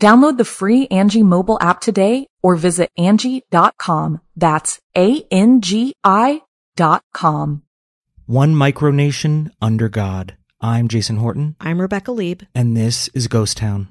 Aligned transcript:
Download 0.00 0.36
the 0.36 0.44
free 0.44 0.86
Angie 0.88 1.22
mobile 1.22 1.58
app 1.60 1.80
today 1.80 2.26
or 2.42 2.54
visit 2.56 2.90
Angie.com. 2.98 4.20
That's 4.36 4.78
A-N-G-I 4.96 6.42
dot 6.76 7.02
com. 7.14 7.62
One 8.26 8.54
micronation 8.54 9.50
under 9.62 9.88
God. 9.88 10.36
I'm 10.60 10.88
Jason 10.88 11.16
Horton, 11.18 11.56
I'm 11.60 11.80
Rebecca 11.80 12.12
Leib. 12.12 12.42
and 12.54 12.76
this 12.76 13.08
is 13.14 13.28
Ghost 13.28 13.56
Town. 13.56 13.88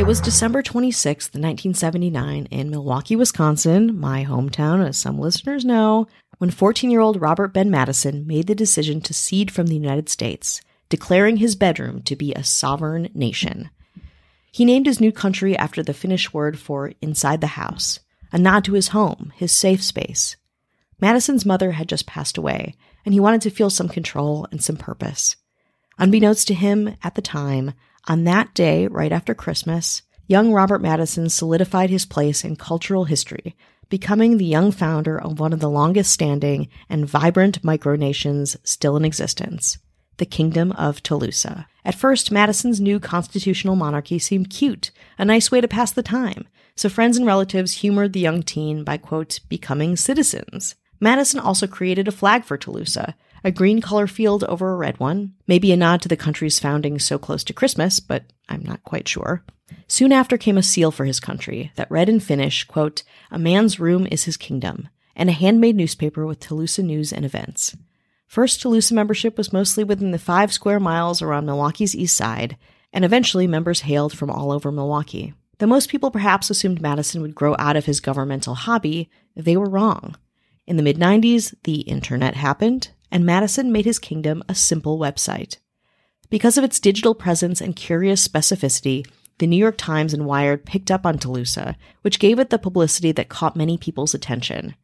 It 0.00 0.06
was 0.06 0.18
December 0.18 0.62
26th, 0.62 1.34
1979, 1.34 2.48
in 2.50 2.70
Milwaukee, 2.70 3.16
Wisconsin, 3.16 4.00
my 4.00 4.24
hometown, 4.24 4.88
as 4.88 4.96
some 4.96 5.18
listeners 5.18 5.62
know, 5.62 6.06
when 6.38 6.50
14 6.50 6.90
year 6.90 7.02
old 7.02 7.20
Robert 7.20 7.48
Ben 7.52 7.70
Madison 7.70 8.26
made 8.26 8.46
the 8.46 8.54
decision 8.54 9.02
to 9.02 9.12
cede 9.12 9.50
from 9.50 9.66
the 9.66 9.74
United 9.74 10.08
States, 10.08 10.62
declaring 10.88 11.36
his 11.36 11.54
bedroom 11.54 12.00
to 12.04 12.16
be 12.16 12.32
a 12.32 12.42
sovereign 12.42 13.10
nation. 13.12 13.68
He 14.50 14.64
named 14.64 14.86
his 14.86 15.02
new 15.02 15.12
country 15.12 15.54
after 15.54 15.82
the 15.82 15.92
Finnish 15.92 16.32
word 16.32 16.58
for 16.58 16.94
inside 17.02 17.42
the 17.42 17.48
house, 17.48 18.00
a 18.32 18.38
nod 18.38 18.64
to 18.64 18.72
his 18.72 18.88
home, 18.88 19.34
his 19.36 19.52
safe 19.52 19.82
space. 19.82 20.34
Madison's 20.98 21.44
mother 21.44 21.72
had 21.72 21.90
just 21.90 22.06
passed 22.06 22.38
away, 22.38 22.74
and 23.04 23.12
he 23.12 23.20
wanted 23.20 23.42
to 23.42 23.50
feel 23.50 23.68
some 23.68 23.90
control 23.90 24.46
and 24.50 24.64
some 24.64 24.78
purpose. 24.78 25.36
Unbeknownst 25.98 26.48
to 26.48 26.54
him 26.54 26.96
at 27.02 27.16
the 27.16 27.22
time, 27.22 27.74
on 28.08 28.24
that 28.24 28.54
day, 28.54 28.86
right 28.86 29.12
after 29.12 29.34
Christmas, 29.34 30.02
young 30.26 30.52
Robert 30.52 30.80
Madison 30.80 31.28
solidified 31.28 31.90
his 31.90 32.04
place 32.04 32.44
in 32.44 32.56
cultural 32.56 33.04
history, 33.04 33.56
becoming 33.88 34.36
the 34.36 34.44
young 34.44 34.70
founder 34.72 35.20
of 35.20 35.40
one 35.40 35.52
of 35.52 35.60
the 35.60 35.68
longest 35.68 36.12
standing 36.12 36.68
and 36.88 37.08
vibrant 37.08 37.60
micronations 37.62 38.56
still 38.62 38.96
in 38.96 39.04
existence, 39.04 39.78
the 40.18 40.26
Kingdom 40.26 40.72
of 40.72 41.02
Talossa. 41.02 41.66
At 41.84 41.94
first, 41.94 42.30
Madison's 42.30 42.80
new 42.80 43.00
constitutional 43.00 43.76
monarchy 43.76 44.18
seemed 44.18 44.50
cute, 44.50 44.90
a 45.18 45.24
nice 45.24 45.50
way 45.50 45.60
to 45.60 45.68
pass 45.68 45.90
the 45.90 46.02
time, 46.02 46.46
so 46.76 46.88
friends 46.88 47.16
and 47.16 47.26
relatives 47.26 47.78
humored 47.78 48.12
the 48.12 48.20
young 48.20 48.42
teen 48.42 48.84
by, 48.84 48.96
quote, 48.96 49.40
becoming 49.48 49.96
citizens. 49.96 50.76
Madison 51.00 51.40
also 51.40 51.66
created 51.66 52.06
a 52.06 52.12
flag 52.12 52.44
for 52.44 52.56
Talossa, 52.56 53.14
a 53.44 53.50
green 53.50 53.80
color 53.80 54.06
field 54.06 54.44
over 54.44 54.72
a 54.72 54.76
red 54.76 54.98
one, 55.00 55.34
maybe 55.46 55.72
a 55.72 55.76
nod 55.76 56.02
to 56.02 56.08
the 56.08 56.16
country's 56.16 56.58
founding 56.58 56.98
so 56.98 57.18
close 57.18 57.44
to 57.44 57.52
Christmas, 57.52 58.00
but 58.00 58.24
I'm 58.48 58.62
not 58.62 58.84
quite 58.84 59.08
sure. 59.08 59.44
Soon 59.86 60.12
after 60.12 60.36
came 60.36 60.58
a 60.58 60.62
seal 60.62 60.90
for 60.90 61.04
his 61.04 61.20
country 61.20 61.72
that 61.76 61.90
read 61.90 62.08
in 62.08 62.20
Finnish, 62.20 62.64
quote, 62.64 63.02
A 63.30 63.38
man's 63.38 63.80
room 63.80 64.06
is 64.10 64.24
his 64.24 64.36
kingdom, 64.36 64.88
and 65.16 65.28
a 65.28 65.32
handmade 65.32 65.76
newspaper 65.76 66.26
with 66.26 66.40
Talossa 66.40 66.84
news 66.84 67.12
and 67.12 67.24
events. 67.24 67.76
First, 68.26 68.62
Talossa 68.62 68.92
membership 68.92 69.36
was 69.36 69.52
mostly 69.52 69.82
within 69.82 70.12
the 70.12 70.18
five 70.18 70.52
square 70.52 70.80
miles 70.80 71.20
around 71.20 71.46
Milwaukee's 71.46 71.96
east 71.96 72.16
side, 72.16 72.56
and 72.92 73.04
eventually 73.04 73.46
members 73.46 73.80
hailed 73.80 74.16
from 74.16 74.30
all 74.30 74.52
over 74.52 74.70
Milwaukee. 74.70 75.34
Though 75.58 75.66
most 75.66 75.90
people 75.90 76.10
perhaps 76.10 76.48
assumed 76.48 76.80
Madison 76.80 77.20
would 77.22 77.34
grow 77.34 77.54
out 77.58 77.76
of 77.76 77.84
his 77.84 78.00
governmental 78.00 78.54
hobby, 78.54 79.10
they 79.36 79.56
were 79.56 79.68
wrong. 79.68 80.16
In 80.66 80.76
the 80.76 80.82
mid 80.82 80.96
90s, 80.96 81.54
the 81.64 81.80
internet 81.80 82.34
happened, 82.34 82.90
and 83.10 83.24
Madison 83.24 83.72
made 83.72 83.84
his 83.84 83.98
kingdom 83.98 84.42
a 84.48 84.54
simple 84.54 84.98
website. 84.98 85.58
Because 86.28 86.56
of 86.56 86.64
its 86.64 86.78
digital 86.78 87.14
presence 87.14 87.60
and 87.60 87.74
curious 87.74 88.26
specificity, 88.26 89.06
the 89.38 89.46
New 89.46 89.56
York 89.56 89.76
Times 89.78 90.14
and 90.14 90.26
Wired 90.26 90.64
picked 90.64 90.90
up 90.90 91.04
on 91.04 91.18
Talossa, 91.18 91.74
which 92.02 92.18
gave 92.18 92.38
it 92.38 92.50
the 92.50 92.58
publicity 92.58 93.10
that 93.12 93.28
caught 93.28 93.56
many 93.56 93.76
people's 93.78 94.14
attention. 94.14 94.74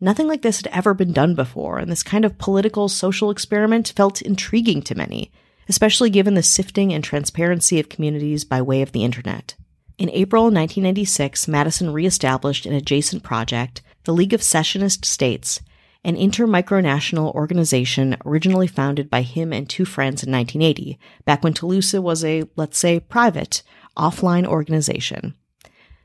Nothing 0.00 0.26
like 0.26 0.42
this 0.42 0.60
had 0.60 0.72
ever 0.72 0.94
been 0.94 1.12
done 1.12 1.34
before, 1.34 1.78
and 1.78 1.90
this 1.90 2.02
kind 2.02 2.24
of 2.24 2.38
political 2.38 2.88
social 2.88 3.30
experiment 3.30 3.92
felt 3.94 4.20
intriguing 4.22 4.82
to 4.82 4.94
many, 4.94 5.30
especially 5.68 6.10
given 6.10 6.34
the 6.34 6.42
sifting 6.42 6.92
and 6.92 7.04
transparency 7.04 7.78
of 7.78 7.88
communities 7.88 8.44
by 8.44 8.60
way 8.60 8.82
of 8.82 8.92
the 8.92 9.04
internet. 9.04 9.54
In 9.98 10.10
April 10.10 10.44
1996, 10.44 11.48
Madison 11.48 11.92
reestablished 11.92 12.66
an 12.66 12.74
adjacent 12.74 13.22
project, 13.22 13.80
the 14.04 14.12
League 14.12 14.34
of 14.34 14.42
Secessionist 14.42 15.04
States, 15.04 15.60
an 16.06 16.14
intermicronational 16.14 17.34
organization 17.34 18.16
originally 18.24 18.68
founded 18.68 19.10
by 19.10 19.22
him 19.22 19.52
and 19.52 19.68
two 19.68 19.84
friends 19.84 20.22
in 20.22 20.30
1980, 20.30 21.00
back 21.24 21.42
when 21.42 21.52
Talossa 21.52 22.00
was 22.00 22.24
a, 22.24 22.44
let's 22.54 22.78
say, 22.78 23.00
private, 23.00 23.64
offline 23.96 24.46
organization. 24.46 25.34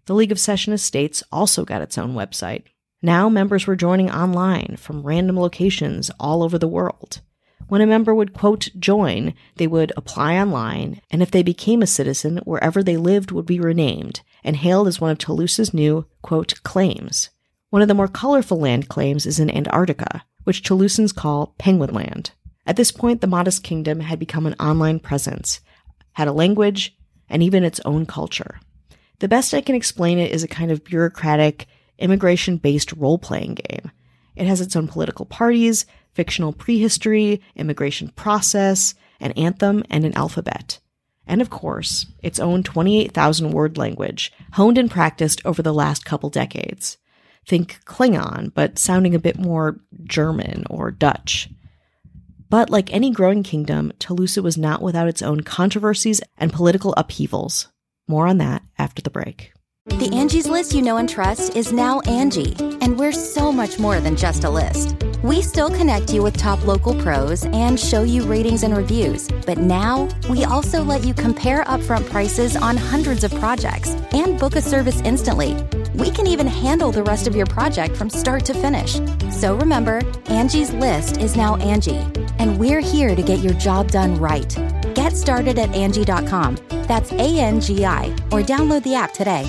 The 0.08 0.16
League 0.16 0.32
of 0.32 0.40
Secessionist 0.40 0.88
States 0.88 1.22
also 1.32 1.64
got 1.66 1.84
its 1.84 2.00
own 2.00 2.16
website. 2.16 2.64
Now 3.04 3.30
members 3.30 3.68
were 3.68 3.76
joining 3.76 4.10
online 4.10 4.76
from 4.78 5.04
random 5.04 5.40
locations 5.40 6.10
all 6.20 6.42
over 6.42 6.58
the 6.58 6.68
world. 6.68 7.22
When 7.68 7.82
a 7.82 7.86
member 7.86 8.16
would, 8.16 8.34
quote, 8.34 8.70
join, 8.80 9.36
they 9.58 9.68
would 9.68 9.94
apply 9.96 10.36
online, 10.36 11.00
and 11.12 11.22
if 11.22 11.30
they 11.30 11.44
became 11.44 11.84
a 11.84 11.88
citizen, 11.88 12.38
wherever 12.38 12.82
they 12.82 12.98
lived 12.98 13.32
would 13.32 13.46
be 13.46 13.60
renamed 13.60 14.22
and 14.44 14.56
hailed 14.56 14.88
as 14.88 15.00
one 15.00 15.12
of 15.12 15.20
Talossa's 15.20 15.76
new, 15.76 16.08
quote, 16.24 16.64
claims. 16.64 17.30
One 17.72 17.82
of 17.82 17.88
the 17.88 17.94
more 17.94 18.10
colorful 18.10 18.60
land 18.60 18.90
claims 18.90 19.26
is 19.26 19.40
in 19.40 19.50
Antarctica, 19.50 20.26
which 20.44 20.62
Talossans 20.62 21.16
call 21.16 21.56
Penguin 21.58 21.94
Land. 21.94 22.32
At 22.68 22.76
this 22.76 22.92
point, 22.92 23.22
the 23.22 23.28
modest 23.28 23.64
kingdom 23.64 24.02
had 24.02 24.20
become 24.20 24.46
an 24.46 24.56
online 24.60 25.00
presence, 25.00 25.62
had 26.12 26.28
a 26.28 26.34
language, 26.34 26.94
and 27.30 27.42
even 27.42 27.64
its 27.64 27.80
own 27.86 28.06
culture. 28.06 28.60
The 29.20 29.30
best 29.30 29.54
I 29.54 29.62
can 29.62 29.74
explain 29.74 30.20
it 30.20 30.32
is 30.32 30.44
a 30.44 30.50
kind 30.50 30.70
of 30.70 30.84
bureaucratic, 30.84 31.66
immigration 31.98 32.58
based 32.58 32.92
role 32.92 33.18
playing 33.18 33.56
game. 33.56 33.90
It 34.36 34.48
has 34.48 34.60
its 34.60 34.76
own 34.76 34.90
political 34.90 35.26
parties, 35.26 35.86
fictional 36.14 36.52
prehistory, 36.52 37.42
immigration 37.56 38.10
process, 38.10 38.96
an 39.22 39.32
anthem, 39.34 39.86
and 39.90 40.04
an 40.04 40.14
alphabet. 40.16 40.80
And 41.26 41.42
of 41.42 41.50
course, 41.50 42.06
its 42.22 42.38
own 42.38 42.64
28,000 42.64 43.52
word 43.52 43.78
language, 43.78 44.34
honed 44.56 44.78
and 44.78 44.92
practiced 44.92 45.42
over 45.46 45.62
the 45.62 45.74
last 45.74 46.04
couple 46.04 46.30
decades. 46.30 46.98
Think 47.52 47.82
Klingon, 47.84 48.54
but 48.54 48.80
sounding 48.80 49.14
a 49.14 49.20
bit 49.20 49.38
more 49.38 49.78
German 50.06 50.64
or 50.70 50.90
Dutch. 50.90 51.50
But 52.50 52.70
like 52.70 52.94
any 52.94 53.12
growing 53.12 53.44
kingdom, 53.44 53.92
Talossa 54.00 54.42
was 54.42 54.58
not 54.58 54.82
without 54.82 55.10
its 55.10 55.22
own 55.22 55.42
controversies 55.42 56.22
and 56.38 56.54
political 56.54 56.94
upheavals. 56.96 57.68
More 58.08 58.26
on 58.26 58.38
that 58.38 58.62
after 58.80 59.02
the 59.02 59.10
break. 59.10 59.52
The 59.88 60.14
Angie's 60.14 60.48
list 60.48 60.74
you 60.74 60.82
know 60.82 60.96
and 60.96 61.10
trust 61.10 61.58
is 61.58 61.74
now 61.74 62.00
Angie, 62.02 62.56
and 62.80 62.98
we're 62.98 63.12
so 63.12 63.52
much 63.52 63.78
more 63.78 64.00
than 64.00 64.16
just 64.16 64.46
a 64.46 64.50
list. 64.50 64.96
We 65.22 65.42
still 65.42 65.70
connect 65.70 66.14
you 66.14 66.24
with 66.24 66.38
top 66.38 66.66
local 66.66 66.96
pros 67.02 67.44
and 67.48 67.78
show 67.78 68.04
you 68.04 68.24
ratings 68.24 68.64
and 68.64 68.78
reviews, 68.78 69.28
but 69.46 69.58
now 69.58 70.08
we 70.30 70.46
also 70.46 70.84
let 70.84 71.04
you 71.04 71.14
compare 71.14 71.66
upfront 71.66 72.10
prices 72.10 72.56
on 72.56 72.78
hundreds 72.78 73.26
of 73.26 73.36
projects 73.36 73.90
and 74.14 74.40
book 74.40 74.56
a 74.56 74.62
service 74.62 75.02
instantly. 75.02 75.58
We 75.96 76.10
can 76.10 76.26
even 76.26 76.48
handle 76.48 76.92
the 76.92 77.04
rest 77.04 77.28
of 77.28 77.36
your 77.36 77.46
project 77.48 77.98
from 77.98 78.10
start 78.10 78.46
to 78.46 78.54
finish. 78.54 79.00
So 79.30 79.58
remember, 79.58 80.02
Angie's 80.28 80.72
list 80.72 81.18
is 81.18 81.36
now 81.36 81.58
Angie, 81.58 82.08
and 82.40 82.58
we're 82.58 82.80
here 82.80 83.14
to 83.14 83.22
get 83.22 83.40
your 83.40 83.54
job 83.54 83.92
done 83.92 84.16
right. 84.16 84.56
Get 84.96 85.18
started 85.18 85.60
at 85.60 85.74
Angie.com. 85.74 86.58
That's 86.88 87.12
A 87.12 87.40
N 87.40 87.60
G 87.60 87.86
I, 87.86 88.06
or 88.32 88.42
download 88.42 88.84
the 88.84 88.96
app 88.96 89.14
today. 89.14 89.46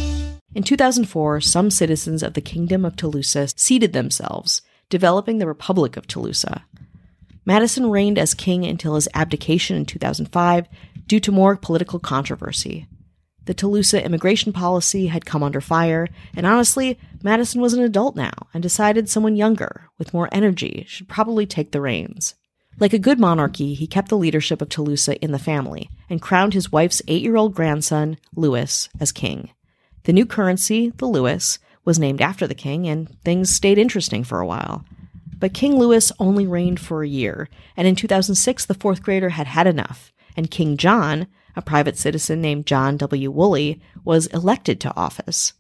In 0.54 0.62
2004, 0.62 1.40
some 1.40 1.70
citizens 1.70 2.22
of 2.22 2.34
the 2.34 2.40
Kingdom 2.40 2.84
of 2.84 2.96
Talossa 2.96 3.52
ceded 3.58 3.92
themselves, 3.92 4.62
developing 4.90 5.38
the 5.38 5.46
Republic 5.46 5.96
of 5.96 6.06
Talossa. 6.06 6.62
Madison 7.44 7.90
reigned 7.90 8.18
as 8.18 8.34
king 8.34 8.64
until 8.64 8.96
his 8.96 9.08
abdication 9.14 9.76
in 9.76 9.86
2005 9.86 10.66
due 11.06 11.20
to 11.20 11.32
more 11.32 11.56
political 11.56 11.98
controversy. 11.98 12.86
The 13.44 13.54
Talossa 13.54 14.04
immigration 14.04 14.52
policy 14.52 15.08
had 15.08 15.26
come 15.26 15.42
under 15.42 15.60
fire, 15.60 16.08
and 16.36 16.46
honestly, 16.46 16.98
Madison 17.22 17.60
was 17.60 17.74
an 17.74 17.82
adult 17.82 18.14
now 18.14 18.32
and 18.54 18.62
decided 18.62 19.08
someone 19.08 19.36
younger, 19.36 19.88
with 19.98 20.14
more 20.14 20.28
energy, 20.30 20.84
should 20.88 21.08
probably 21.08 21.44
take 21.44 21.72
the 21.72 21.80
reins. 21.80 22.34
Like 22.78 22.92
a 22.92 22.98
good 22.98 23.18
monarchy, 23.18 23.74
he 23.74 23.86
kept 23.86 24.08
the 24.08 24.16
leadership 24.16 24.62
of 24.62 24.68
Talossa 24.68 25.18
in 25.18 25.32
the 25.32 25.38
family 25.38 25.90
and 26.08 26.22
crowned 26.22 26.54
his 26.54 26.72
wife's 26.72 27.02
eight 27.08 27.22
year 27.22 27.36
old 27.36 27.54
grandson, 27.54 28.16
Louis, 28.34 28.88
as 29.00 29.12
king. 29.12 29.50
The 30.04 30.12
new 30.12 30.26
currency, 30.26 30.90
the 30.96 31.06
Louis, 31.06 31.58
was 31.84 31.98
named 31.98 32.20
after 32.20 32.46
the 32.46 32.54
king, 32.54 32.88
and 32.88 33.20
things 33.22 33.50
stayed 33.50 33.78
interesting 33.78 34.24
for 34.24 34.40
a 34.40 34.46
while. 34.46 34.84
But 35.38 35.54
King 35.54 35.76
Louis 35.76 36.12
only 36.20 36.46
reigned 36.46 36.80
for 36.80 37.02
a 37.02 37.08
year, 37.08 37.48
and 37.76 37.88
in 37.88 37.96
2006 37.96 38.64
the 38.64 38.74
fourth 38.74 39.02
grader 39.02 39.30
had 39.30 39.48
had 39.48 39.66
enough, 39.66 40.12
and 40.36 40.50
King 40.50 40.76
John, 40.76 41.26
a 41.56 41.62
private 41.62 41.96
citizen 41.96 42.40
named 42.40 42.66
John 42.66 42.96
W. 42.96 43.31
Woolley, 43.31 43.81
was 44.04 44.26
elected 44.28 44.81
to 44.81 44.96
office. 44.96 45.52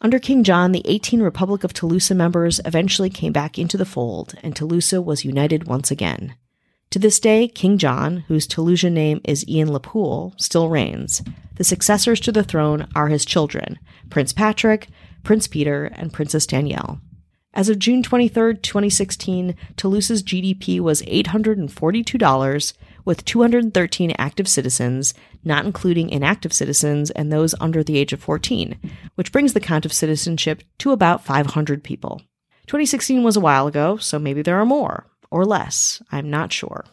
Under 0.00 0.18
King 0.18 0.44
John, 0.44 0.72
the 0.72 0.82
18 0.84 1.22
Republic 1.22 1.64
of 1.64 1.72
Talossa 1.72 2.14
members 2.14 2.60
eventually 2.64 3.10
came 3.10 3.32
back 3.32 3.58
into 3.58 3.76
the 3.76 3.86
fold, 3.86 4.34
and 4.42 4.54
Talossa 4.54 5.02
was 5.02 5.24
united 5.24 5.66
once 5.66 5.90
again. 5.90 6.34
To 6.90 6.98
this 6.98 7.18
day, 7.18 7.48
King 7.48 7.78
John, 7.78 8.18
whose 8.28 8.46
Talossan 8.46 8.92
name 8.92 9.20
is 9.24 9.48
Ian 9.48 9.68
Lupul, 9.68 10.38
still 10.40 10.68
reigns. 10.68 11.22
The 11.56 11.64
successors 11.64 12.20
to 12.20 12.32
the 12.32 12.44
throne 12.44 12.86
are 12.94 13.08
his 13.08 13.24
children, 13.24 13.78
Prince 14.10 14.32
Patrick, 14.32 14.88
Prince 15.22 15.48
Peter, 15.48 15.86
and 15.86 16.12
Princess 16.12 16.46
Danielle. 16.46 17.00
As 17.52 17.68
of 17.68 17.78
June 17.78 18.02
23, 18.02 18.56
2016, 18.56 19.54
Talossa's 19.76 20.22
GDP 20.22 20.80
was 20.80 21.02
$842, 21.02 22.72
with 23.04 23.24
213 23.24 24.12
active 24.18 24.48
citizens, 24.48 25.14
not 25.44 25.64
including 25.64 26.10
inactive 26.10 26.52
citizens 26.52 27.10
and 27.10 27.30
those 27.30 27.54
under 27.60 27.82
the 27.82 27.98
age 27.98 28.12
of 28.12 28.20
14, 28.22 28.78
which 29.14 29.32
brings 29.32 29.52
the 29.52 29.60
count 29.60 29.84
of 29.84 29.92
citizenship 29.92 30.62
to 30.78 30.92
about 30.92 31.24
500 31.24 31.84
people. 31.84 32.22
2016 32.66 33.22
was 33.22 33.36
a 33.36 33.40
while 33.40 33.66
ago, 33.66 33.96
so 33.96 34.18
maybe 34.18 34.42
there 34.42 34.58
are 34.58 34.66
more, 34.66 35.06
or 35.30 35.44
less. 35.44 36.02
I'm 36.10 36.30
not 36.30 36.52
sure. 36.52 36.84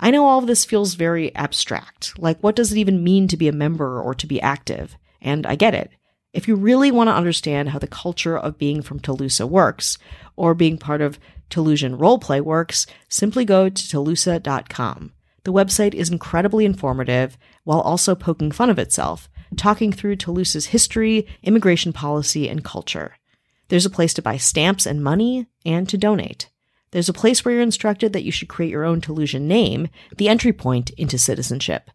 I 0.00 0.10
know 0.10 0.26
all 0.26 0.38
of 0.38 0.46
this 0.46 0.64
feels 0.64 0.94
very 0.94 1.34
abstract. 1.36 2.18
Like, 2.18 2.40
what 2.40 2.56
does 2.56 2.72
it 2.72 2.78
even 2.78 3.04
mean 3.04 3.28
to 3.28 3.36
be 3.36 3.46
a 3.46 3.52
member 3.52 4.00
or 4.00 4.14
to 4.14 4.26
be 4.26 4.40
active? 4.40 4.96
And 5.20 5.46
I 5.46 5.54
get 5.54 5.74
it. 5.74 5.90
If 6.32 6.48
you 6.48 6.56
really 6.56 6.90
want 6.90 7.08
to 7.08 7.14
understand 7.14 7.68
how 7.68 7.78
the 7.78 7.86
culture 7.86 8.36
of 8.36 8.58
being 8.58 8.80
from 8.80 8.98
Talossa 9.00 9.48
works, 9.48 9.98
or 10.34 10.54
being 10.54 10.78
part 10.78 11.02
of 11.02 11.18
Talossan 11.50 11.98
roleplay 11.98 12.40
works, 12.40 12.86
simply 13.08 13.44
go 13.44 13.68
to 13.68 13.82
Talossa.com. 13.82 15.12
The 15.44 15.52
website 15.52 15.94
is 15.94 16.10
incredibly 16.10 16.64
informative 16.64 17.36
while 17.64 17.80
also 17.80 18.14
poking 18.14 18.52
fun 18.52 18.70
of 18.70 18.78
itself, 18.78 19.28
talking 19.56 19.92
through 19.92 20.16
Talossa's 20.16 20.66
history, 20.66 21.26
immigration 21.42 21.92
policy, 21.92 22.48
and 22.48 22.64
culture. 22.64 23.16
There's 23.68 23.86
a 23.86 23.90
place 23.90 24.14
to 24.14 24.22
buy 24.22 24.36
stamps 24.36 24.86
and 24.86 25.02
money 25.02 25.46
and 25.64 25.88
to 25.88 25.98
donate. 25.98 26.48
There's 26.92 27.08
a 27.08 27.14
place 27.14 27.44
where 27.44 27.54
you're 27.54 27.62
instructed 27.62 28.12
that 28.12 28.22
you 28.22 28.30
should 28.30 28.48
create 28.48 28.70
your 28.70 28.84
own 28.84 29.00
Talossan 29.00 29.42
name, 29.42 29.88
the 30.16 30.28
entry 30.28 30.52
point 30.52 30.90
into 30.90 31.18
citizenship. 31.18 31.90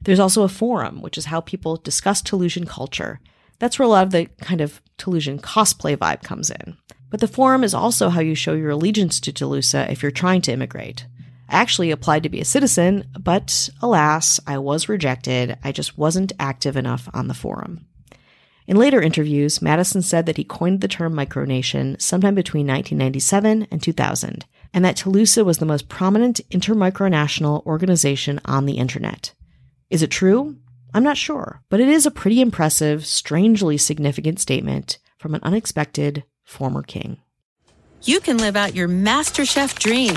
There's 0.00 0.20
also 0.20 0.42
a 0.42 0.48
forum, 0.48 1.02
which 1.02 1.18
is 1.18 1.26
how 1.26 1.40
people 1.40 1.76
discuss 1.76 2.22
Talossan 2.22 2.66
culture. 2.66 3.20
That's 3.58 3.78
where 3.78 3.86
a 3.86 3.90
lot 3.90 4.04
of 4.06 4.12
the 4.12 4.26
kind 4.40 4.60
of 4.60 4.80
Talossan 4.96 5.40
cosplay 5.40 5.96
vibe 5.96 6.22
comes 6.22 6.50
in. 6.50 6.76
But 7.10 7.20
the 7.20 7.28
forum 7.28 7.64
is 7.64 7.74
also 7.74 8.08
how 8.08 8.20
you 8.20 8.34
show 8.34 8.54
your 8.54 8.70
allegiance 8.70 9.20
to 9.20 9.32
Talossa 9.32 9.90
if 9.90 10.02
you're 10.02 10.12
trying 10.12 10.42
to 10.42 10.52
immigrate. 10.52 11.06
I 11.48 11.56
actually 11.56 11.90
applied 11.90 12.22
to 12.24 12.28
be 12.28 12.40
a 12.40 12.44
citizen, 12.44 13.04
but 13.18 13.70
alas, 13.80 14.38
I 14.46 14.58
was 14.58 14.88
rejected. 14.88 15.56
I 15.64 15.72
just 15.72 15.96
wasn't 15.96 16.32
active 16.38 16.76
enough 16.76 17.08
on 17.14 17.28
the 17.28 17.34
forum. 17.34 17.86
In 18.66 18.76
later 18.76 19.00
interviews, 19.00 19.62
Madison 19.62 20.02
said 20.02 20.26
that 20.26 20.36
he 20.36 20.44
coined 20.44 20.82
the 20.82 20.88
term 20.88 21.14
micronation 21.14 22.00
sometime 22.00 22.34
between 22.34 22.66
1997 22.66 23.66
and 23.70 23.82
2000, 23.82 24.44
and 24.74 24.84
that 24.84 24.96
Talossa 24.98 25.42
was 25.42 25.56
the 25.56 25.64
most 25.64 25.88
prominent 25.88 26.42
intermicronational 26.50 27.64
organization 27.64 28.38
on 28.44 28.66
the 28.66 28.74
internet. 28.74 29.32
Is 29.88 30.02
it 30.02 30.10
true? 30.10 30.56
I'm 30.92 31.02
not 31.02 31.16
sure, 31.16 31.62
but 31.70 31.80
it 31.80 31.88
is 31.88 32.04
a 32.04 32.10
pretty 32.10 32.42
impressive, 32.42 33.06
strangely 33.06 33.78
significant 33.78 34.38
statement 34.38 34.98
from 35.18 35.34
an 35.34 35.40
unexpected 35.42 36.24
former 36.44 36.82
king. 36.82 37.18
You 38.02 38.20
can 38.20 38.36
live 38.36 38.54
out 38.54 38.74
your 38.74 38.88
MasterChef 38.88 39.78
dream 39.78 40.16